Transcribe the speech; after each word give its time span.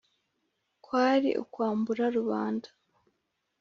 kwari 0.85 1.29
ukwambura 1.43 2.05
rubanda 2.17 2.69